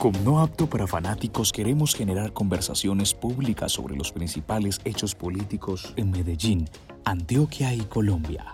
[0.00, 6.10] Con No Apto para Fanáticos queremos generar conversaciones públicas sobre los principales hechos políticos en
[6.10, 6.70] Medellín,
[7.04, 8.46] Antioquia y Colombia.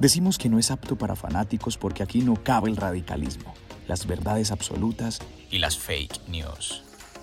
[0.00, 3.54] Decimos que no es apto para fanáticos porque aquí no cabe el radicalismo,
[3.86, 5.20] las verdades absolutas
[5.52, 6.82] y las fake news.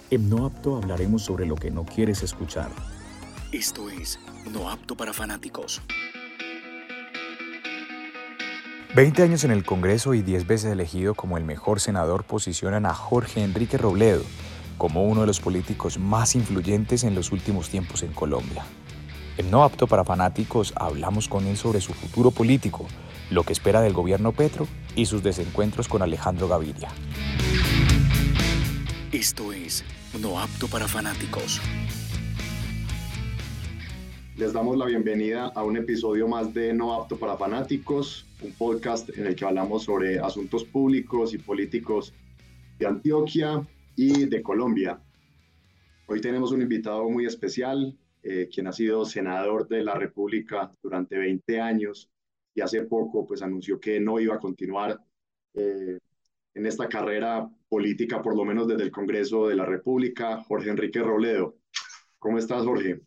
[0.09, 2.71] En No Apto hablaremos sobre lo que no quieres escuchar.
[3.51, 4.21] Esto es
[4.53, 5.81] No Apto para Fanáticos.
[8.95, 12.93] 20 años en el Congreso y 10 veces elegido como el mejor senador posicionan a
[12.93, 14.21] Jorge Enrique Robledo
[14.77, 18.63] como uno de los políticos más influyentes en los últimos tiempos en Colombia.
[19.37, 22.85] En No Apto para Fanáticos hablamos con él sobre su futuro político,
[23.31, 26.89] lo que espera del gobierno Petro y sus desencuentros con Alejandro Gaviria.
[29.11, 29.83] Esto es
[30.21, 31.61] No Apto para Fanáticos.
[34.35, 39.15] Les damos la bienvenida a un episodio más de No Apto para Fanáticos, un podcast
[39.15, 42.15] en el que hablamos sobre asuntos públicos y políticos
[42.79, 43.61] de Antioquia
[43.95, 44.99] y de Colombia.
[46.07, 51.15] Hoy tenemos un invitado muy especial, eh, quien ha sido senador de la República durante
[51.15, 52.09] 20 años
[52.55, 54.99] y hace poco pues anunció que no iba a continuar
[55.53, 55.99] eh,
[56.55, 61.03] en esta carrera política, por lo menos desde el Congreso de la República, Jorge Enrique
[61.03, 61.55] Robledo.
[62.17, 62.99] ¿Cómo estás, Jorge?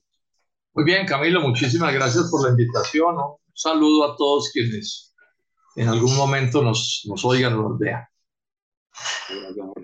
[0.77, 3.17] Muy bien, Camilo, muchísimas gracias por la invitación.
[3.17, 5.15] Un saludo a todos quienes
[5.75, 8.05] en algún momento nos, nos oigan o nos vean.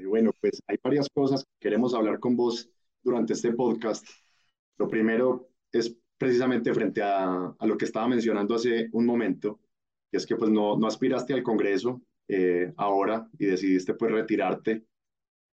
[0.07, 2.69] Bueno, pues hay varias cosas que queremos hablar con vos
[3.03, 4.07] durante este podcast.
[4.77, 9.61] Lo primero es precisamente frente a, a lo que estaba mencionando hace un momento,
[10.11, 14.85] que es que pues no, no aspiraste al Congreso eh, ahora y decidiste pues retirarte,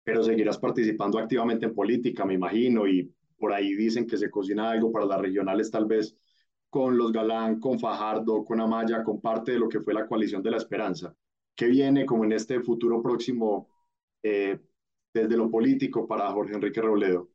[0.03, 4.69] pero seguirás participando activamente en política, me imagino, y por ahí dicen que se cocina
[4.69, 6.16] algo para las regionales tal vez
[6.69, 10.44] con los Galán, con Fajardo, con Amaya, con parte de lo que fue la coalición
[10.44, 11.16] de la esperanza.
[11.55, 13.69] ¿Qué viene como en este futuro próximo
[14.21, 14.59] eh,
[15.13, 17.29] desde lo político para Jorge Enrique Robledo?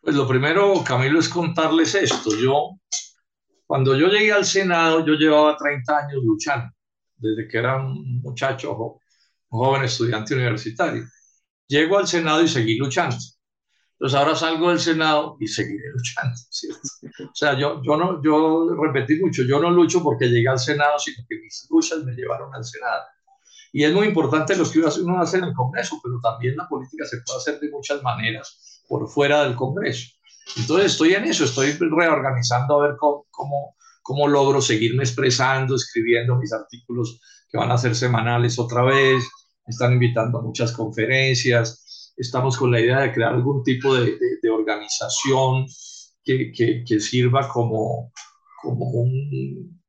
[0.00, 2.30] Pues lo primero, Camilo, es contarles esto.
[2.36, 2.78] Yo,
[3.66, 6.72] cuando yo llegué al Senado, yo llevaba 30 años luchando,
[7.16, 9.00] desde que era un muchacho,
[9.50, 11.04] un joven estudiante universitario.
[11.66, 13.16] Llego al Senado y seguí luchando.
[14.00, 16.80] Entonces ahora salgo del Senado y seguiré luchando, ¿cierto?
[17.22, 20.98] O sea, yo, yo, no, yo repetí mucho, yo no lucho porque llegué al Senado,
[20.98, 23.02] sino que mis luchas me llevaron al Senado.
[23.74, 27.04] Y es muy importante lo que uno hace en el Congreso, pero también la política
[27.04, 30.08] se puede hacer de muchas maneras por fuera del Congreso.
[30.56, 36.36] Entonces estoy en eso, estoy reorganizando a ver cómo, cómo, cómo logro seguirme expresando, escribiendo
[36.36, 39.22] mis artículos que van a ser semanales otra vez,
[39.66, 41.84] me están invitando a muchas conferencias,
[42.20, 44.18] estamos con la idea de crear algún tipo de,
[44.50, 45.66] organización
[46.22, 48.12] que, que, que, sirva como,
[48.60, 49.80] como un,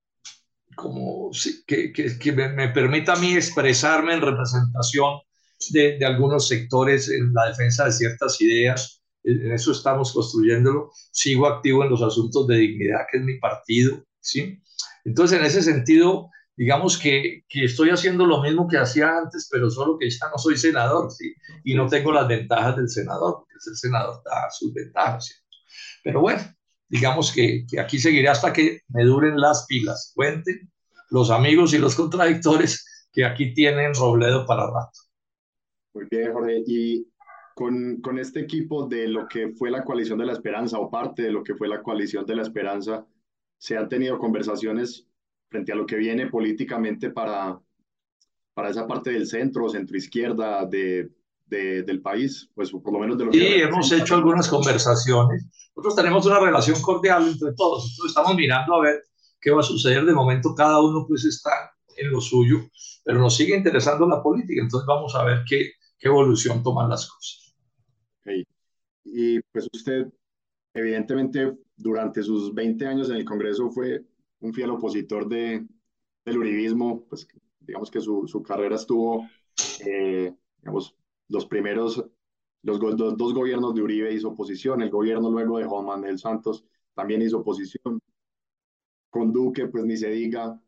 [0.76, 1.30] como,
[1.68, 5.20] que, que me, me, permita a mí expresarme en representación
[5.72, 9.02] de, de, algunos sectores en la defensa de ciertas ideas.
[9.24, 10.90] En eso estamos construyéndolo.
[11.12, 14.04] Sigo activo en los asuntos de dignidad, que es mi partido.
[14.20, 14.62] ¿sí?
[15.04, 19.70] Entonces, en ese sentido, digamos que, que, estoy haciendo lo mismo que hacía antes, pero
[19.70, 21.34] solo que ya no soy senador, ¿sí?
[21.64, 25.44] Y no tengo las ventajas del senador, porque el senador da sus ventajas.
[26.04, 26.42] Pero bueno,
[26.88, 30.12] digamos que, que, aquí seguiré hasta que me duren las pilas.
[30.16, 30.70] Cuenten
[31.10, 35.00] los amigos y los contradictores que aquí tienen Robledo para rato.
[35.94, 36.64] Muy bien, Jorge.
[36.66, 37.08] Y
[37.56, 41.24] con, con este equipo de lo que fue la coalición de la esperanza o parte
[41.24, 43.06] de lo que fue la coalición de la esperanza,
[43.58, 45.08] ¿se han tenido conversaciones
[45.52, 47.60] frente a lo que viene políticamente para,
[48.54, 51.12] para esa parte del centro, centro izquierda de,
[51.46, 53.64] de, del país, pues por lo menos de lo sí, que...
[53.64, 55.46] hemos hecho algunas conversaciones.
[55.76, 59.04] Nosotros tenemos una relación cordial entre todos, entonces estamos mirando a ver
[59.42, 60.06] qué va a suceder.
[60.06, 61.52] De momento cada uno pues está
[61.98, 62.60] en lo suyo,
[63.04, 67.10] pero nos sigue interesando la política, entonces vamos a ver qué, qué evolución toman las
[67.10, 67.54] cosas.
[68.22, 68.46] Okay.
[69.04, 70.08] Y pues usted,
[70.74, 74.06] evidentemente, durante sus 20 años en el Congreso fue
[74.42, 75.66] un fiel opositor de,
[76.26, 77.28] del uribismo, pues
[77.60, 79.28] digamos que su, su carrera estuvo,
[79.86, 80.96] eh, digamos,
[81.30, 82.04] los primeros,
[82.64, 87.22] los, dos gobiernos de Uribe hizo oposición, el gobierno luego de Juan Manuel Santos también
[87.22, 88.02] hizo oposición,
[89.10, 90.60] con Duque pues ni se diga,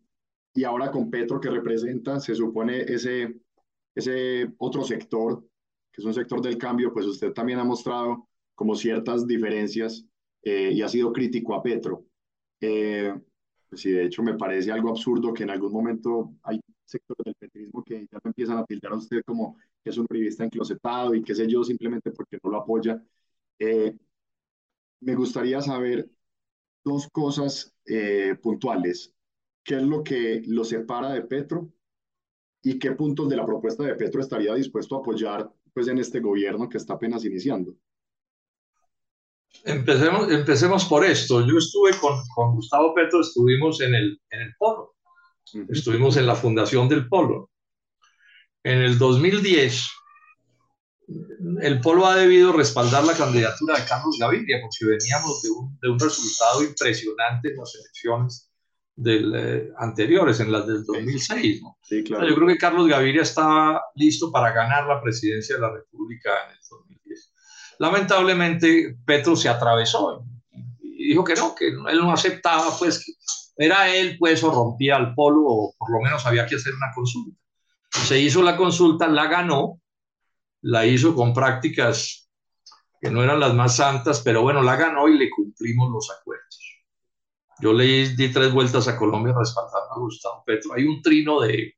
[0.54, 3.36] y ahora con Petro que representa, se supone ese,
[3.96, 5.44] ese otro sector,
[5.92, 10.06] que es un sector del cambio, pues usted también ha mostrado como ciertas diferencias
[10.44, 12.06] eh, y ha sido crítico a Petro.
[12.62, 13.14] Eh,
[13.74, 17.84] pues de hecho me parece algo absurdo que en algún momento hay sectores del petrismo
[17.84, 21.24] que ya me empiezan a tildar a usted como que es un revista enclosetado y
[21.24, 23.04] qué sé yo, simplemente porque no lo apoya.
[23.60, 23.98] Eh,
[25.02, 26.10] me gustaría saber
[26.84, 29.14] dos cosas eh, puntuales.
[29.64, 31.72] ¿Qué es lo que lo separa de Petro?
[32.64, 36.22] y qué puntos de la propuesta de Petro estaría dispuesto a apoyar pues, en este
[36.22, 37.76] gobierno que está apenas iniciando.
[39.65, 41.45] Empecemos, empecemos por esto.
[41.45, 44.95] Yo estuve con, con Gustavo Petro, estuvimos en el, en el Polo,
[45.69, 47.50] estuvimos en la fundación del Polo.
[48.63, 49.88] En el 2010,
[51.62, 55.89] el Polo ha debido respaldar la candidatura de Carlos Gaviria porque veníamos de un, de
[55.89, 58.50] un resultado impresionante en las elecciones
[58.95, 61.62] del, eh, anteriores, en las del 2006.
[61.81, 62.27] Sí, claro.
[62.27, 66.51] Yo creo que Carlos Gaviria estaba listo para ganar la presidencia de la República en
[66.51, 67.03] el 2010.
[67.83, 70.24] Lamentablemente, Petro se atravesó
[70.81, 73.12] y dijo que no, que él no aceptaba, pues, que
[73.57, 76.94] era él, pues, o rompía el polo, o por lo menos había que hacer una
[76.95, 77.38] consulta.
[77.91, 79.81] Se hizo la consulta, la ganó,
[80.62, 82.30] la hizo con prácticas
[83.01, 86.59] que no eran las más santas, pero bueno, la ganó y le cumplimos los acuerdos.
[87.59, 90.71] Yo le di tres vueltas a Colombia respaldando a Gustavo Petro.
[90.74, 91.74] Hay un trino de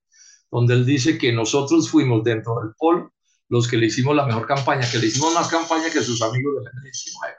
[0.52, 3.15] donde él dice que nosotros fuimos dentro del polo
[3.50, 6.56] los que le hicimos la mejor campaña, que le hicimos más campaña que sus amigos
[6.58, 7.36] de la 19.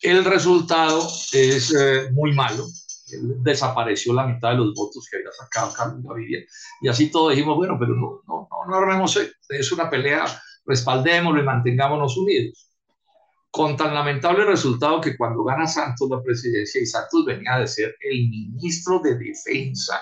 [0.00, 2.66] El resultado es eh, muy malo.
[3.10, 6.40] Él desapareció la mitad de los votos que había sacado Carlos Gaviria.
[6.82, 9.18] Y así todos dijimos, bueno, pero no, no, no, no armemos,
[9.48, 10.24] es una pelea,
[10.66, 12.68] respaldémoslo y mantengámonos unidos
[13.50, 17.96] con tan lamentable resultado que cuando gana Santos la presidencia, y Santos venía de ser
[18.00, 20.00] el ministro de defensa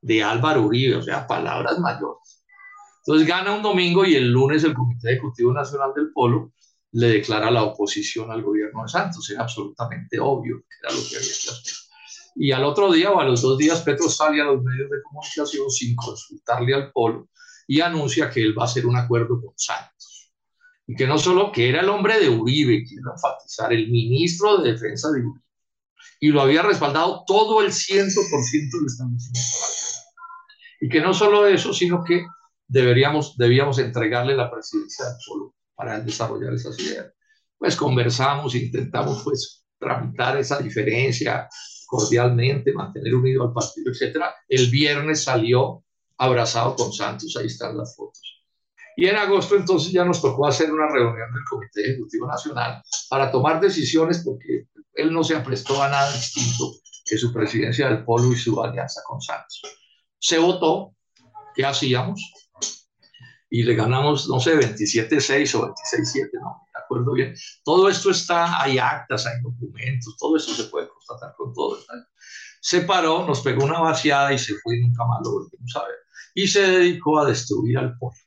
[0.00, 2.27] de Álvaro Uribe, o sea, palabras mayores.
[3.08, 6.52] Entonces gana un domingo y el lunes el Comité Ejecutivo Nacional del Polo
[6.92, 9.30] le declara la oposición al gobierno de Santos.
[9.30, 11.74] Era absolutamente obvio que era lo que había que hacer.
[12.36, 14.98] Y al otro día o a los dos días Petro sale a los medios de
[15.02, 17.30] comunicación sin consultarle al Polo
[17.66, 20.34] y anuncia que él va a hacer un acuerdo con Santos
[20.86, 24.72] y que no solo que era el hombre de Uribe, quiero enfatizar, el ministro de
[24.72, 25.40] Defensa de Uribe,
[26.20, 29.48] y lo había respaldado todo el 100% del establecimiento.
[30.82, 32.22] Y que no solo eso, sino que
[32.68, 37.12] deberíamos, debíamos entregarle la presidencia pueblo para desarrollar esas ideas.
[37.56, 41.48] Pues conversamos, intentamos pues tramitar esa diferencia
[41.86, 44.18] cordialmente, mantener unido al partido, etc.
[44.48, 45.82] El viernes salió
[46.18, 48.38] abrazado con Santos, ahí están las fotos
[48.98, 53.30] y en agosto entonces ya nos tocó hacer una reunión del Comité Ejecutivo Nacional para
[53.30, 56.72] tomar decisiones porque él no se aprestó a nada distinto
[57.04, 59.62] que su presidencia del Polo y su alianza con Santos.
[60.18, 60.96] Se votó,
[61.54, 62.20] ¿qué hacíamos?
[63.50, 67.34] Y le ganamos, no sé, 27-6 o 26-7, no me acuerdo bien.
[67.64, 71.78] Todo esto está, hay actas, hay documentos, todo eso se puede constatar con todo.
[72.60, 75.96] Se paró, nos pegó una vaciada y se fue nunca más lo volvimos a ver.
[76.34, 78.18] Y se dedicó a destruir al pueblo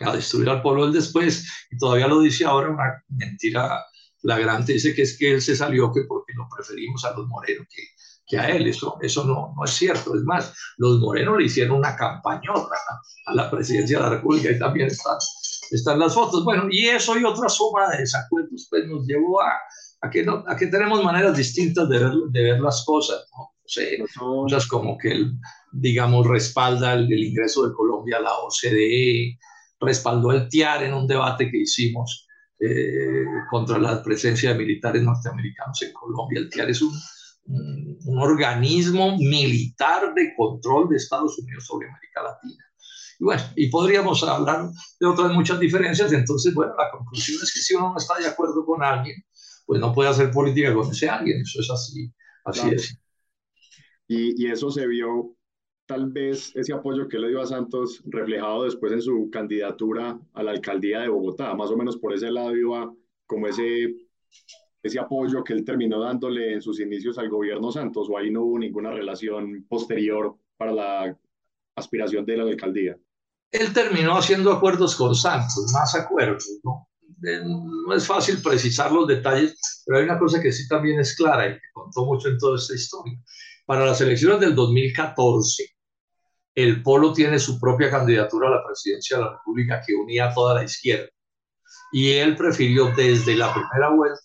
[0.00, 3.84] a destruir al pueblo él después, y todavía lo dice ahora, una mentira
[4.20, 7.66] flagrante, dice que es que él se salió que porque lo preferimos a los morenos
[7.70, 7.82] que,
[8.26, 11.78] que a él, eso, eso no, no es cierto, es más, los morenos le hicieron
[11.78, 12.76] una campañota
[13.26, 15.16] a la presidencia de la República y también están,
[15.70, 19.52] están las fotos, bueno, y eso y otra suma de desacuerdos pues nos llevó a,
[20.00, 23.52] a que, no, a que tenemos maneras distintas de ver, de ver las cosas, ¿no?
[23.66, 25.32] sé, cosas como que, él,
[25.72, 29.38] digamos, respalda el, el ingreso de Colombia a la OCDE,
[29.80, 32.26] respaldó el TIAR en un debate que hicimos
[32.58, 36.40] eh, contra la presencia de militares norteamericanos en Colombia.
[36.40, 36.92] El TIAR es un,
[37.48, 42.64] un, organismo militar de control de Estados Unidos sobre América Latina.
[43.18, 44.68] Y bueno, y podríamos hablar
[45.00, 46.12] de otras muchas diferencias.
[46.12, 49.16] Entonces, bueno, la conclusión es que si uno no está de acuerdo con alguien,
[49.64, 51.40] pues no puede hacer política con ese alguien.
[51.40, 52.12] Eso es así,
[52.44, 52.98] así es.
[54.08, 55.36] Y, y, eso se vio
[55.86, 60.42] tal vez ese apoyo que le dio a Santos reflejado después en su candidatura a
[60.42, 62.92] la alcaldía de Bogotá, más o menos por ese lado iba
[63.26, 63.94] como ese,
[64.86, 68.42] ese apoyo que él terminó dándole en sus inicios al gobierno Santos, o ahí no
[68.42, 71.18] hubo ninguna relación posterior para la
[71.76, 72.96] aspiración de la alcaldía.
[73.50, 76.88] Él terminó haciendo acuerdos con Santos, más acuerdos, ¿no?
[77.18, 81.48] No es fácil precisar los detalles, pero hay una cosa que sí también es clara
[81.48, 83.18] y que contó mucho en toda esta historia.
[83.64, 85.64] Para las elecciones del 2014,
[86.54, 90.34] el Polo tiene su propia candidatura a la presidencia de la República que unía a
[90.34, 91.08] toda la izquierda.
[91.92, 94.20] Y él prefirió desde la primera vuelta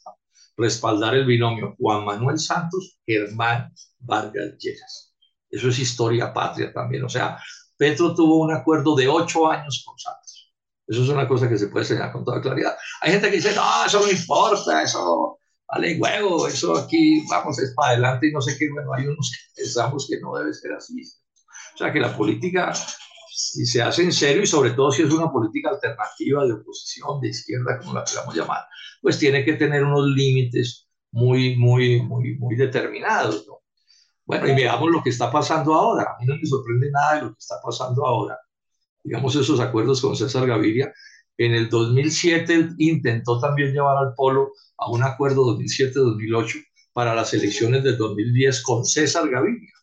[0.57, 5.13] respaldar el binomio Juan Manuel Santos, Germán Vargas Lleras.
[5.49, 7.03] Eso es historia patria también.
[7.03, 7.37] O sea,
[7.77, 10.53] Petro tuvo un acuerdo de ocho años con Santos.
[10.87, 12.75] Eso es una cosa que se puede señalar con toda claridad.
[13.01, 17.73] Hay gente que dice, no, eso no importa, eso vale huevo, eso aquí vamos es
[17.75, 18.69] para adelante y no sé qué.
[18.71, 21.01] Bueno, hay unos que pensamos que no debe ser así.
[21.75, 22.73] O sea que la política,
[23.41, 27.19] si se hace en serio y sobre todo si es una política alternativa de oposición,
[27.19, 28.65] de izquierda, como la queramos llamar,
[29.01, 33.45] pues tiene que tener unos límites muy, muy, muy, muy determinados.
[33.47, 33.61] ¿no?
[34.25, 36.03] Bueno, y veamos lo que está pasando ahora.
[36.03, 38.37] A mí no me sorprende nada de lo que está pasando ahora.
[39.03, 40.93] Digamos, esos acuerdos con César Gaviria.
[41.37, 47.83] En el 2007 intentó también llevar al Polo a un acuerdo 2007-2008 para las elecciones
[47.83, 49.73] del 2010 con César Gaviria.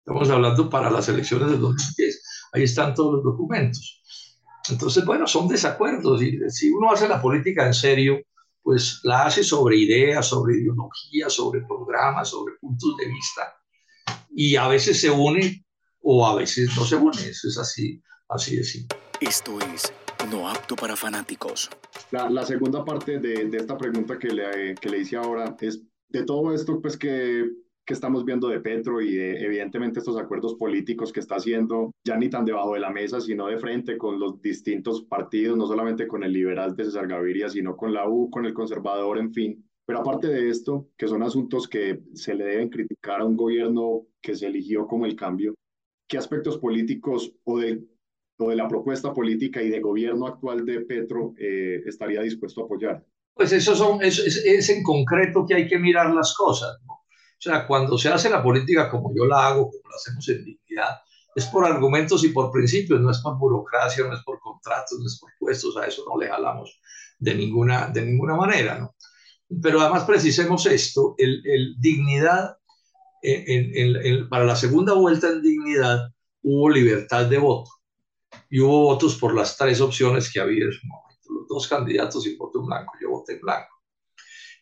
[0.00, 2.25] Estamos hablando para las elecciones del 2010.
[2.56, 4.02] Ahí están todos los documentos.
[4.70, 6.22] Entonces, bueno, son desacuerdos.
[6.22, 8.20] Y si uno hace la política en serio,
[8.62, 13.54] pues la hace sobre ideas, sobre ideologías, sobre programas, sobre puntos de vista.
[14.34, 15.64] Y a veces se une
[16.00, 17.28] o a veces no se une.
[17.28, 18.98] Eso es así, así de simple.
[19.20, 19.92] Esto es
[20.30, 21.70] No Apto para Fanáticos.
[22.10, 25.82] La, la segunda parte de, de, esta pregunta que le, que le hice ahora es
[26.08, 27.44] de todo esto pues que
[27.86, 32.28] que estamos viendo de Petro y evidentemente estos acuerdos políticos que está haciendo, ya ni
[32.28, 36.24] tan debajo de la mesa, sino de frente con los distintos partidos, no solamente con
[36.24, 39.64] el liberal de César Gaviria, sino con la U, con el conservador, en fin.
[39.86, 44.02] Pero aparte de esto, que son asuntos que se le deben criticar a un gobierno
[44.20, 45.54] que se eligió como el cambio,
[46.08, 47.84] ¿qué aspectos políticos o de,
[48.38, 52.64] o de la propuesta política y de gobierno actual de Petro eh, estaría dispuesto a
[52.64, 53.06] apoyar?
[53.34, 56.80] Pues eso son, es, es, es en concreto que hay que mirar las cosas.
[57.38, 60.44] O sea, cuando se hace la política como yo la hago, como la hacemos en
[60.44, 60.96] dignidad,
[61.34, 65.06] es por argumentos y por principios, no es por burocracia, no es por contratos, no
[65.06, 66.80] es por puestos, a eso no le jalamos
[67.18, 68.94] de ninguna, de ninguna manera, ¿no?
[69.62, 72.56] Pero además precisemos esto, el, dignidad,
[74.30, 76.10] para la segunda vuelta en dignidad
[76.42, 77.70] hubo libertad de voto
[78.50, 82.26] y hubo votos por las tres opciones que había en su momento, los dos candidatos
[82.26, 83.75] y voto en blanco, yo voté en blanco.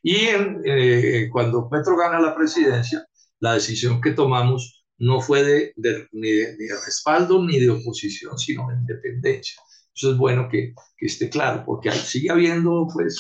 [0.07, 0.27] Y
[0.67, 3.07] eh, cuando Petro gana la presidencia,
[3.41, 5.73] la decisión que tomamos no fue de,
[6.13, 9.63] ni, de, ni, de, respaldo ni de oposición, sino de independencia.
[9.95, 13.19] Eso es bueno que, que esté claro, porque sigue habiendo, pues,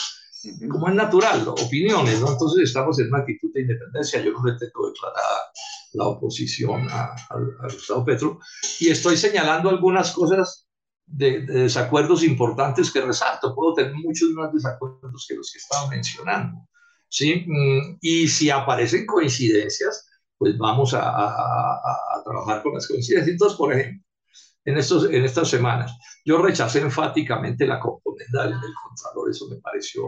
[0.70, 2.32] como es natural, opiniones, ¿no?
[2.32, 4.20] Entonces estamos en una actitud de independencia.
[4.20, 5.40] Yo no le tengo declarada
[5.94, 8.38] la oposición a, a, a Gustavo Petro
[8.78, 10.68] y estoy señalando algunas cosas
[11.06, 13.54] de, de, desacuerdos importantes que resalto.
[13.54, 16.58] Puedo tener muchos más desacuerdos que los que estaba mencionando.
[17.14, 17.44] ¿Sí?
[17.46, 21.28] Mm, y si aparecen coincidencias, pues vamos a, a,
[22.16, 23.28] a, trabajar con las coincidencias.
[23.28, 24.04] Entonces, por ejemplo,
[24.64, 29.56] en, estos, en estas semanas, yo rechacé enfáticamente la componenda del, del Contralor, eso me
[29.56, 30.02] pareció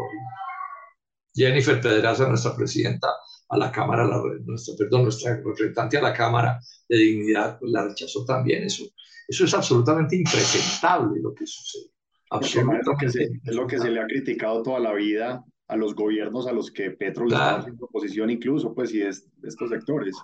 [1.32, 3.08] Jennifer Pedraza, nuestra presidenta
[3.50, 6.58] a la Cámara, la, nuestra, perdón, nuestra representante a la Cámara
[6.88, 8.64] de Dignidad, pues la rechazó también.
[8.64, 8.84] Eso,
[9.28, 11.92] eso es absolutamente impresentable lo que sucede.
[12.30, 12.80] Absolutamente.
[12.80, 15.76] Es lo que, se, es lo que se le ha criticado toda la vida a
[15.76, 17.46] los gobiernos a los que Petro le claro.
[17.48, 20.14] está haciendo oposición, incluso, pues, y es de estos sectores.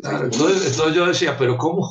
[0.00, 1.88] Claro, entonces, entonces, yo decía, pero ¿cómo,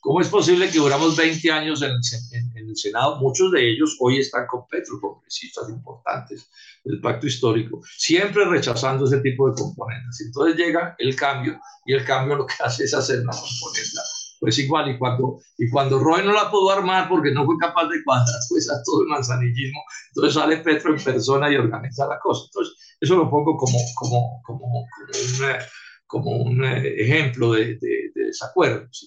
[0.00, 2.00] ¿cómo es posible que duramos 20 años en el,
[2.32, 3.20] en, en el Senado?
[3.20, 6.50] Muchos de ellos hoy están con Petro, congresistas importantes
[6.84, 10.20] del pacto histórico, siempre rechazando ese tipo de componentes.
[10.20, 14.00] Entonces llega el cambio y el cambio lo que hace es hacer una componente
[14.40, 17.88] pues igual, y cuando, y cuando Roy no la pudo armar porque no fue capaz
[17.88, 22.18] de cuadrar pues a todo el manzanillismo, entonces sale Petro en persona y organiza la
[22.18, 22.46] cosa.
[22.46, 25.58] Entonces, eso lo pongo como, como, como, como, un,
[26.06, 28.88] como un ejemplo de, de, de desacuerdo.
[28.90, 29.06] ¿sí?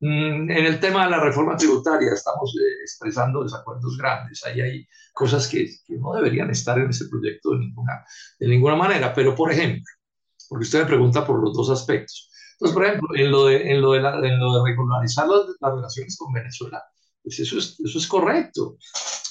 [0.00, 4.44] En el tema de la reforma tributaria estamos expresando desacuerdos grandes.
[4.44, 8.04] Ahí hay cosas que, que no deberían estar en ese proyecto de ninguna,
[8.38, 9.14] de ninguna manera.
[9.14, 9.84] Pero, por ejemplo,
[10.48, 12.30] porque usted me pregunta por los dos aspectos.
[12.64, 15.40] Entonces, por ejemplo, en lo de, en lo de, la, en lo de regularizar las,
[15.60, 16.82] las, relaciones con Venezuela,
[17.22, 18.78] pues eso es, eso es correcto.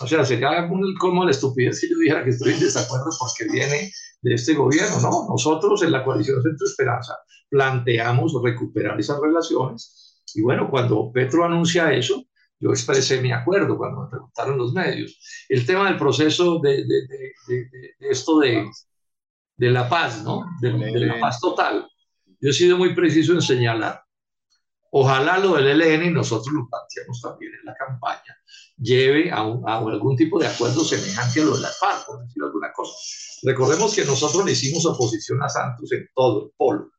[0.02, 3.52] O sea, sería un como la estupidez si yo dijera que estoy en desacuerdo porque
[3.52, 5.28] viene de este gobierno, ¿no?
[5.30, 7.16] Nosotros en la coalición Centro Esperanza
[7.50, 12.24] planteamos recuperar esas relaciones y bueno, cuando Petro anuncia eso,
[12.60, 15.18] yo expresé mi acuerdo cuando me preguntaron los medios.
[15.50, 17.08] El tema del proceso de, de,
[17.48, 18.70] de, de esto de,
[19.58, 20.46] la paz, ¿no?
[20.62, 21.88] De, la paz total
[22.44, 24.04] yo he sido muy preciso en señalar.
[24.92, 28.38] Ojalá lo del ELN, y nosotros lo planteamos también en la campaña,
[28.78, 32.74] lleve a, algún tipo de acuerdo semejante a lo de la FARC, por decir alguna
[32.74, 32.92] cosa.
[33.44, 36.92] Recordemos que nosotros le hicimos oposición a Santos en todo el polo,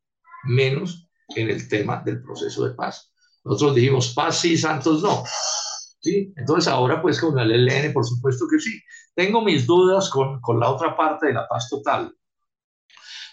[0.45, 3.13] menos en el tema del proceso de paz.
[3.45, 5.25] Nosotros dijimos paz sí, Santos no.
[6.01, 6.33] ¿Sí?
[6.37, 8.81] Entonces ahora pues con el ELN, por supuesto que sí.
[9.15, 12.17] Tengo mis dudas con, con la otra parte de la paz total.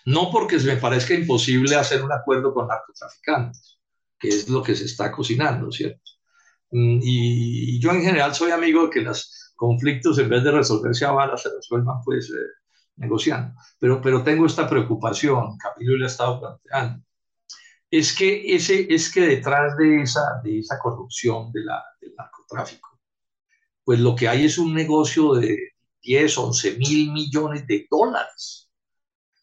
[0.05, 3.79] No porque me parezca imposible hacer un acuerdo con narcotraficantes,
[4.19, 6.01] que es lo que se está cocinando, ¿cierto?
[6.71, 11.05] Mm, y, yo en general soy amigo de que los conflictos, en vez de resolverse
[11.05, 12.63] a balas, se resuelvan pues eh,
[12.97, 13.53] negociando.
[13.79, 17.03] Pero, pero tengo esta preocupación, Camilo le ha estado planteando,
[17.91, 22.89] es que, ese, es que detrás de esa, de esa corrupción de la, del narcotráfico,
[23.83, 28.70] pues lo que hay es un negocio de 10, 11 mil millones de dólares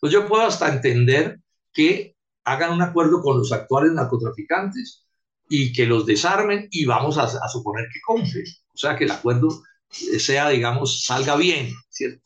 [0.01, 1.41] pues yo puedo hasta entender
[1.73, 5.07] que hagan un acuerdo con los actuales narcotraficantes
[5.49, 8.45] y que los desarmen y vamos a, suponer que compren.
[8.75, 12.23] O sea, que el acuerdo sea, digamos, salga bien, ¿cierto?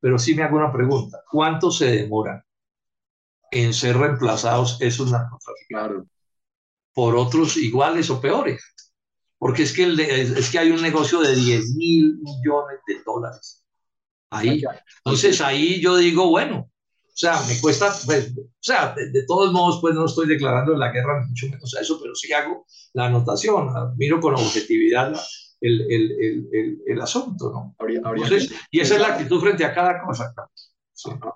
[0.00, 2.44] Pero sí me hago una pregunta, ¿cuánto se demora
[3.50, 6.10] en ser reemplazados esos narcotraficantes
[6.92, 8.62] por otros iguales o peores?
[9.38, 13.64] Porque es que, el es que hay un negocio de 10 mil millones de dólares.
[14.30, 14.62] Ahí.
[15.04, 16.70] Entonces ahí yo digo, bueno,
[17.16, 20.92] o sea, me cuesta, pues, o sea, de, todos modos, pues no estoy declarando la
[20.92, 25.18] guerra, mucho menos a eso, pero sí hago la anotación, miro con objetividad
[25.62, 26.12] el, el,
[26.52, 27.74] el, el asunto, ¿no?
[27.78, 28.02] Habría,
[28.70, 30.34] y esa es la actitud frente a cada cosa.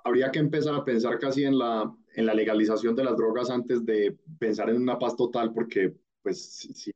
[0.04, 3.82] Habría que empezar a pensar casi en la, en la legalización de las drogas antes
[3.86, 6.92] de pensar en una paz total, porque pues si, si,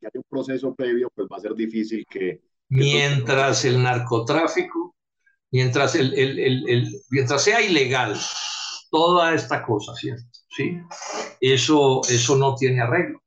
[0.00, 2.40] hay un proceso previo, pues va a ser difícil que...
[2.70, 4.93] Mientras el narcotráfico
[5.54, 8.18] mientras, el, el, el, mientras sea ilegal
[8.90, 10.24] toda esta cosa, ¿cierto?
[10.48, 10.76] ¿Sí?
[11.40, 13.22] Eso, eso no tiene arreglo.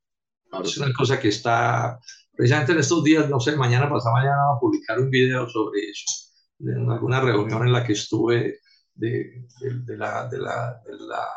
[0.62, 1.98] Es una cosa que está,
[2.36, 5.80] precisamente en estos días, no sé, mañana, pasado mañana, vamos a publicar un video sobre
[5.90, 6.06] eso,
[6.60, 8.60] en alguna reunión en la que estuve
[8.94, 11.28] de, de, la, de, la, de, la,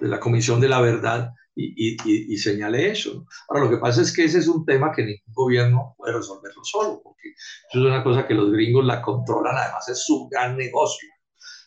[0.00, 3.26] de la Comisión de la Verdad y, y, y, señalé eso.
[3.48, 6.62] Ahora, lo que pasa es que ese es un tema que ningún gobierno puede resolverlo
[6.62, 10.56] solo, porque eso es una cosa que los gringos la controlan, además es su gran
[10.56, 11.08] negocio.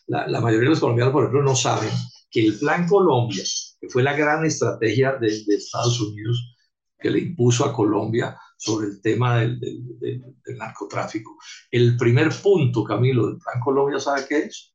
[0.06, 1.90] La, la mayoría de los colombianos, por ejemplo, no saben
[2.30, 3.42] que el Plan Colombia,
[3.80, 6.56] que fue la gran estrategia de, de Estados Unidos
[7.00, 11.36] que le impuso a Colombia sobre el tema del, del, del, narcotráfico,
[11.70, 14.74] el primer punto, Camilo, del Plan Colombia, ¿sabe qué es?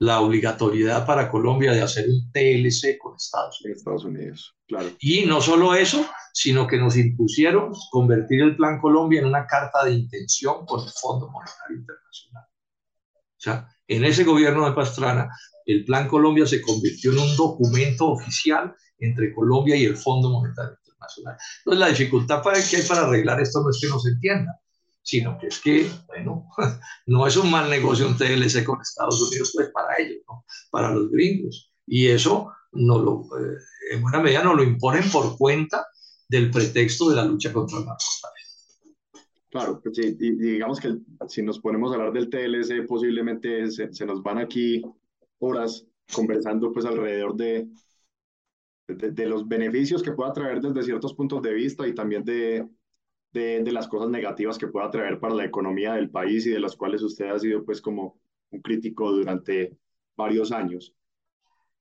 [0.00, 3.78] La obligatoriedad para Colombia de hacer un TLC con Estados Unidos.
[3.78, 4.88] Estados Unidos, claro.
[4.98, 9.84] Y no solo eso, sino que nos impusieron convertir el Plan Colombia en una carta
[9.84, 12.44] de intención con el Fondo Monetario Internacional.
[12.44, 15.28] O sea, en ese gobierno de Pastrana,
[15.66, 20.78] el Plan Colombia se convirtió en un documento oficial entre Colombia y el Fondo Monetario
[20.82, 21.36] Internacional.
[21.58, 24.58] Entonces, la dificultad que hay para arreglar esto no es que no se entienda,
[25.02, 26.46] sino que es que, bueno,
[27.06, 30.44] no es un mal negocio un TLC con Estados Unidos, pues para ellos, ¿no?
[30.70, 31.72] para los gringos.
[31.86, 33.58] Y eso no lo, eh,
[33.92, 35.86] en buena medida nos lo imponen por cuenta
[36.28, 38.40] del pretexto de la lucha contra el narcotráfico.
[39.50, 43.92] Claro, pues sí, y, digamos que si nos ponemos a hablar del TLC, posiblemente se,
[43.92, 44.80] se, nos van aquí
[45.40, 45.84] horas
[46.14, 47.68] conversando pues alrededor de,
[48.86, 52.64] de, de, los beneficios que pueda traer desde ciertos puntos de vista y también de,
[53.32, 56.76] de, las cosas negativas que pueda traer para la economía del país y de las
[56.76, 58.18] cuales usted ha sido pues como
[58.50, 59.76] un crítico durante
[60.16, 60.94] varios años.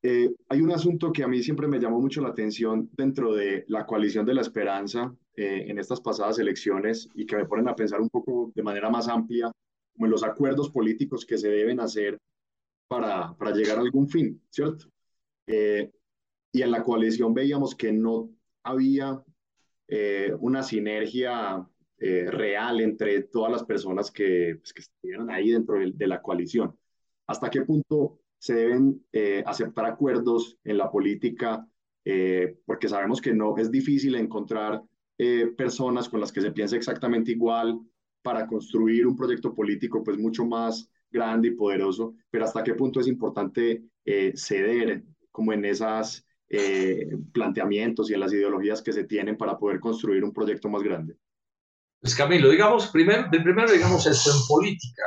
[0.02, 3.66] Eh, hay un asunto que a mí siempre me llamó mucho la atención dentro de
[3.68, 7.76] la coalición de la esperanza eh, en estas pasadas elecciones y que me ponen a
[7.76, 9.52] pensar un poco de manera más amplia
[9.94, 12.18] como en los acuerdos políticos que se deben hacer
[12.88, 14.86] para, para llegar a algún fin, ¿cierto?
[15.48, 15.92] Eh,
[16.52, 18.30] y en la coalición veíamos que no
[18.64, 19.22] había
[19.92, 25.92] eh, una sinergia eh, real entre todas las personas que, pues, estuvieron ahí dentro de,
[25.96, 26.78] de, la coalición.
[27.26, 31.66] ¿Hasta qué punto se deben eh, aceptar acuerdos en la política?
[32.66, 34.82] porque sabemos que no es difícil encontrar
[35.56, 37.80] personas con las que se piense exactamente igual
[38.24, 43.00] para construir un proyecto político pues mucho más grande y poderoso, pero hasta qué punto
[43.00, 43.84] es importante
[44.34, 49.80] ceder como en esas eh, planteamientos y en las ideologías que se tienen para poder
[49.80, 51.16] construir un proyecto más grande.
[52.02, 55.04] Pues Camilo, digamos, primero, primero digamos esto en política,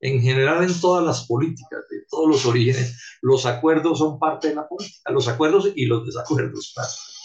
[0.00, 4.54] en general en todas las políticas, de todos los orígenes, los acuerdos son parte de
[4.54, 6.74] la política, los acuerdos y los desacuerdos,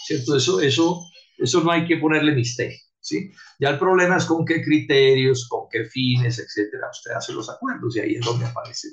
[0.06, 0.36] ¿cierto?
[0.36, 1.02] Eso, eso,
[1.38, 3.32] eso no hay que ponerle misterio, ¿sí?
[3.58, 7.96] Ya el problema es con qué criterios, con qué fines, etcétera, usted hace los acuerdos
[7.96, 8.88] y ahí es donde aparece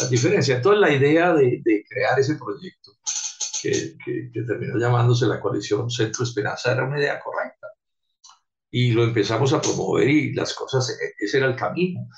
[0.00, 0.56] la diferencia.
[0.56, 2.92] Entonces la idea de, de crear ese proyecto
[3.62, 7.68] que, que, terminó llamándose la coalición Centro Esperanza, era una idea correcta.
[8.70, 12.08] Y lo empezamos a promover y las cosas, e, ese era el camino.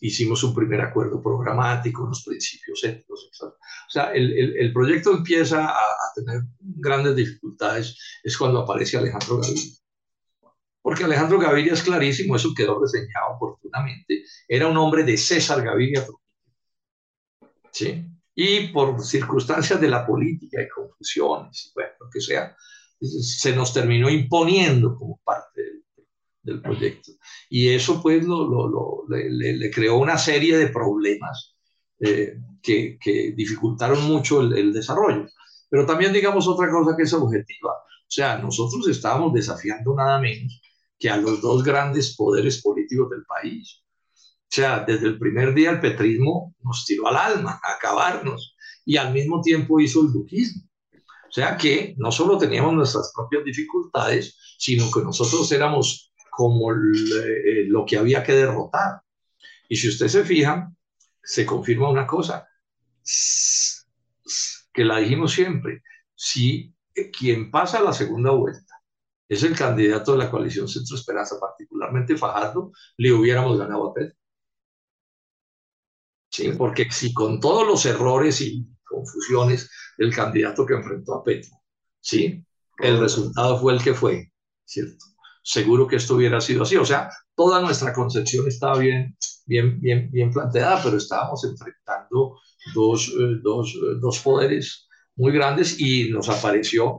[0.00, 3.52] Hicimos un primer acuerdo programático, unos principios éticos, etc.
[3.52, 8.96] O sea, el, el, el proyecto empieza a, a, tener grandes dificultades, es cuando aparece
[8.96, 9.72] Alejandro Gaviria.
[10.82, 16.06] Porque Alejandro Gaviria es clarísimo, eso quedó reseñado oportunamente, era un hombre de César Gaviria.
[17.72, 18.06] ¿Sí?
[18.38, 22.54] Y por circunstancias de la política y confusiones, y bueno, lo que sea,
[23.00, 25.82] se nos terminó imponiendo como parte del,
[26.42, 27.12] del proyecto.
[27.48, 31.56] Y eso pues lo, lo, lo, le, le, creó una serie de problemas
[31.98, 35.26] eh, que, que, dificultaron mucho el, el, desarrollo.
[35.70, 37.70] Pero también digamos otra cosa que es objetiva.
[37.70, 40.60] O sea, nosotros estábamos desafiando nada menos
[40.98, 43.82] que a los dos grandes poderes políticos del país,
[44.56, 49.12] sea, desde el primer día el petrismo nos tiró al alma, a acabarnos, y al
[49.12, 50.62] mismo tiempo hizo el duquismo.
[51.30, 57.84] sea que no solo teníamos nuestras propias dificultades, sino que nosotros éramos como eh, lo
[57.84, 59.02] que había que derrotar.
[59.68, 60.72] Y si usted se fija,
[61.22, 62.46] se confirma una cosa,
[64.72, 65.82] que la dijimos siempre,
[66.14, 66.74] si
[67.18, 68.74] quien pasa la segunda vuelta
[69.28, 74.14] es el candidato de la coalición Centro Esperanza, particularmente Fajardo, le hubiéramos ganado a Pedro.
[76.36, 81.56] Sí, porque si con todos los errores y confusiones del candidato que enfrentó a Petro,
[81.98, 82.44] ¿sí?
[82.78, 84.30] El resultado fue el que fue,
[84.66, 85.02] ¿cierto?
[85.42, 86.76] Seguro que esto hubiera sido así.
[86.76, 92.38] O sea, toda nuestra concepción estaba bien, bien, bien, bien planteada, pero estábamos enfrentando
[92.74, 96.98] dos, eh, dos, eh, dos poderes muy grandes y nos apareció,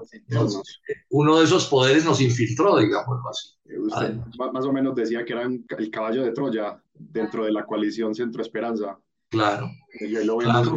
[1.11, 3.77] uno de esos poderes nos infiltró, digamos así.
[3.77, 4.15] Usted
[4.51, 8.41] más o menos decía que era el caballo de Troya dentro de la coalición Centro
[8.41, 8.97] Esperanza.
[9.29, 9.69] Claro.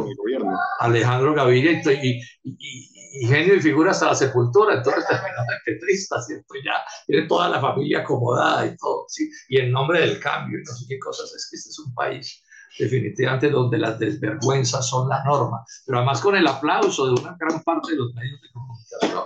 [0.09, 0.59] el gobierno.
[0.79, 5.05] Alejandro Gaviria y, y, genio y figura hasta la sepultura, entonces
[5.65, 6.53] qué triste, ¿cierto?
[6.63, 6.73] Ya
[7.07, 9.29] tiene toda la familia acomodada y todo, ¿sí?
[9.49, 11.93] Y en nombre del cambio y no sé qué cosas, es que este es un
[11.93, 12.43] país
[12.79, 17.61] definitivamente donde las desvergüenzas son la norma, pero además con el aplauso de una gran
[17.63, 19.23] parte de los medios de comunicación.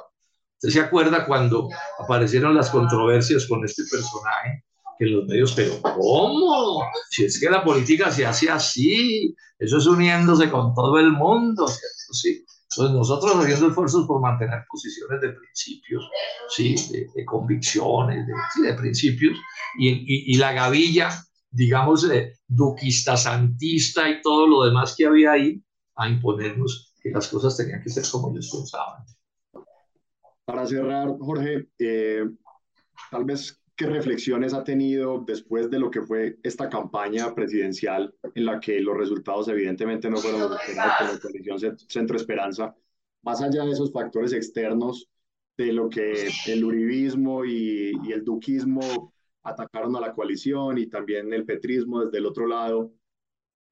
[0.55, 4.63] ¿Usted se acuerda cuando aparecieron las controversias con este personaje?
[4.97, 6.83] Que los medios, pero ¿cómo?
[7.09, 11.67] Si es que la política se hace así, eso es uniéndose con todo el mundo,
[11.67, 12.13] ¿cierto?
[12.13, 12.45] Sí.
[12.71, 16.09] Entonces nosotros haciendo esfuerzos por mantener posiciones de principios,
[16.49, 16.75] ¿sí?
[17.15, 19.37] de, convicciones, de, de principios,
[19.79, 21.09] y, y, la gavilla,
[21.51, 22.05] digamos,
[22.47, 25.61] duquista, santista y todo lo demás que había ahí,
[25.95, 29.05] a imponernos que las cosas tenían que ser como ellos pensaban.
[30.43, 32.25] Para cerrar, Jorge, eh,
[33.09, 38.45] tal vez ¿Qué reflexiones ha tenido después de lo que fue esta campaña presidencial en
[38.45, 42.73] la que los resultados evidentemente no fueron los esperados por la coalición Centro Esperanza?
[43.23, 45.09] Más allá de esos factores externos,
[45.57, 51.33] de lo que el uribismo y, y el duquismo atacaron a la coalición y también
[51.33, 52.93] el petrismo desde el otro lado,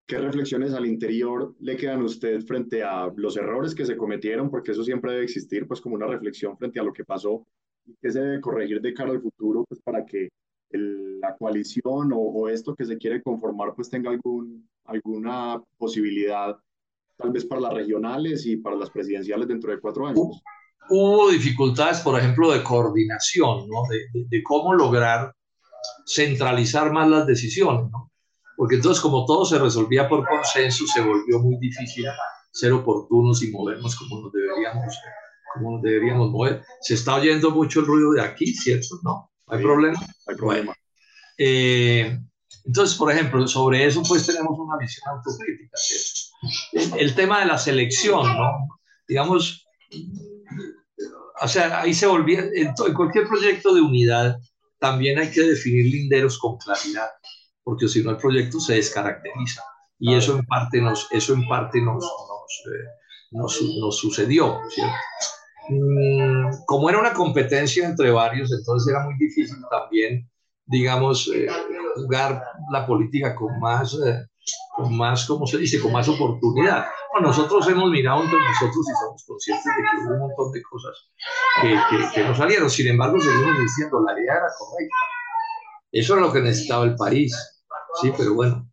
[0.06, 4.50] ¿Qué reflexiones al interior le quedan a usted frente a los errores que se cometieron?
[4.50, 7.48] Porque eso siempre debe existir, pues como una reflexión frente a lo que pasó
[7.86, 10.30] y qué se debe corregir de cara al futuro pues, para que
[10.72, 16.58] la coalición o, esto que se quiere conformar pues tenga algún, alguna posibilidad
[17.16, 20.42] tal vez para las regionales y para las presidenciales dentro de cuatro años.
[20.90, 23.84] Hubo dificultades, por ejemplo, de coordinación, ¿no?
[23.90, 25.34] de, de, cómo lograr
[26.06, 28.12] centralizar más las decisiones, ¿no?
[28.56, 32.06] porque entonces como todo se resolvía por consenso, se volvió muy difícil
[32.52, 34.96] ser oportunos y movernos como nos deberíamos
[35.54, 36.64] como deberíamos mover.
[36.82, 39.00] Se está oyendo mucho el ruido de aquí, ¿cierto?
[39.04, 39.32] ¿No?
[39.48, 40.00] ¿Hay problema?
[40.28, 40.76] Hay problema.
[41.38, 42.18] Eh,
[42.66, 46.96] entonces, por ejemplo, sobre eso pues tenemos una visión autocrítica, ¿cierto?
[46.98, 48.80] El, tema de la selección, ¿no?
[49.08, 49.68] Digamos,
[51.42, 54.40] o sea, ahí se volvía, en, en, cualquier proyecto de unidad
[54.80, 57.10] también hay que definir linderos con claridad,
[57.64, 59.64] porque si no el proyecto se descaracteriza.
[60.00, 62.88] Y eso en parte nos, eso en parte nos, nos, eh,
[63.32, 64.94] nos, nos sucedió, ¿cierto?
[65.70, 70.30] Mm, como era una competencia entre varios, entonces era muy difícil también,
[70.66, 71.48] digamos, eh,
[71.96, 74.26] jugar la política con más, eh,
[74.76, 76.86] con más, ¿cómo se dice?, con más oportunidad.
[77.14, 80.62] Bueno, nosotros hemos mirado entre nosotros y somos conscientes de que hubo un montón de
[80.64, 81.10] cosas
[81.62, 81.80] que,
[82.14, 82.70] que, no salieron.
[82.70, 84.96] Sin embargo, seguimos diciendo, la idea era correcta.
[85.92, 87.34] Eso era lo que necesitaba el país.
[88.02, 88.68] Sí, pero bueno,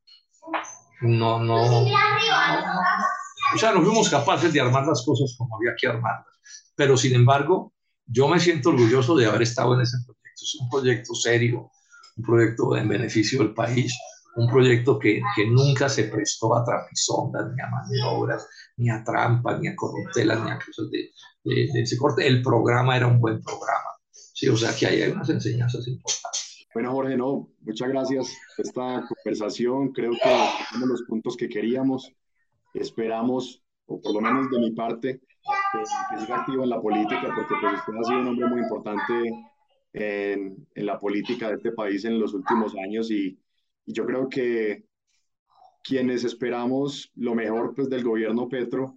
[1.03, 1.83] no, no, no,
[3.55, 6.30] o sea, no fuimos capaces de armar las cosas como había que armarlas
[6.75, 7.73] pero sin embargo,
[8.07, 10.43] yo me siento orgulloso de haber estado en ese proyecto.
[10.43, 11.71] Es un proyecto serio,
[12.17, 13.97] un proyecto en beneficio del país,
[14.37, 19.61] un proyecto que, que nunca se prestó a trapisondas, ni a maniobras, ni a trampas,
[19.61, 21.11] ni a corruptelas, ni a cosas de,
[21.45, 22.27] de, ese corte.
[22.27, 23.91] El programa era un buen programa.
[24.11, 26.67] Sí, o sea que ahí hay unas enseñanzas importantes.
[26.73, 29.93] Bueno, Jorge, no, muchas gracias por esta conversación.
[29.93, 30.19] Creo que
[30.71, 32.13] tenemos los puntos que queríamos.
[32.73, 35.21] Esperamos, o por lo menos de mi parte,
[35.73, 39.13] que, siga activo en la política, porque pues usted ha sido un hombre muy importante
[39.93, 43.39] en, en, la política de este país en los últimos años y,
[43.87, 44.85] y, yo creo que
[45.83, 48.97] quienes esperamos lo mejor pues del gobierno Petro,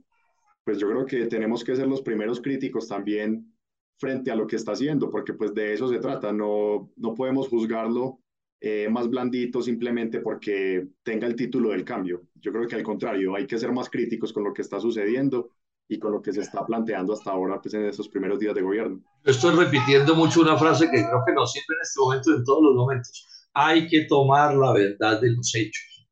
[0.64, 3.54] pues yo creo que tenemos que ser los primeros críticos también
[3.98, 7.48] frente a lo que está haciendo, porque pues de eso se trata, no, no podemos
[7.48, 8.20] juzgarlo
[8.60, 12.24] eh, más blandito simplemente porque tenga el título del cambio.
[12.36, 15.50] Yo creo que al contrario, hay que ser más críticos con lo que está sucediendo
[15.88, 18.62] y con lo que se está planteando hasta ahora pues, en estos primeros días de
[18.62, 19.04] gobierno.
[19.24, 22.64] Estoy repitiendo mucho una frase que creo que nos sirve en este momento en todos
[22.64, 23.28] los momentos.
[23.54, 26.08] Hay que tomar la verdad de los hechos.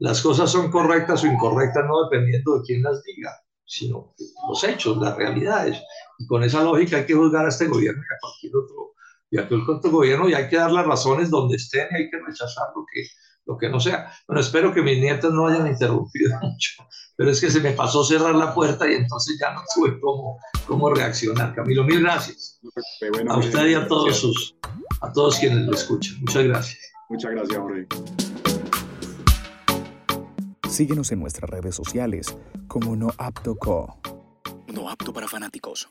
[0.00, 3.32] Las cosas son correctas o incorrectas no dependiendo de quién las diga,
[3.64, 4.14] sino
[4.48, 5.82] los hechos, las realidades.
[6.18, 8.94] Y con esa lógica hay que juzgar a este gobierno y a cualquier otro,
[9.30, 12.10] y a cualquier otro gobierno y hay que dar las razones donde estén y hay
[12.10, 13.06] que rechazar lo que,
[13.48, 14.12] lo que no sea.
[14.28, 18.04] Bueno, espero que mis nietos no hayan interrumpido mucho, pero es que se me pasó
[18.04, 21.54] cerrar la puerta y entonces ya no tuve cómo, cómo reaccionar.
[21.54, 22.60] Camilo, mil gracias.
[23.28, 24.54] a usted y a todos, sus,
[25.00, 26.16] a todos quienes lo escuchan.
[26.20, 26.78] Muchas gracias.
[27.08, 27.86] Muchas gracias, Jorge.
[30.68, 32.36] Síguenos en nuestras redes sociales
[32.68, 33.98] como No Apto Co.
[34.72, 35.88] No apto para fanáticos.